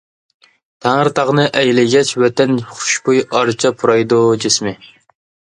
تەڭرىتاغنى 0.85 1.45
ئەيلىگەچ 1.61 2.13
ۋەتەن 2.23 2.57
خۇشبۇي 2.79 3.21
ئارچا 3.37 3.73
پۇرايدۇ 3.83 4.21
جىسمى. 4.47 4.75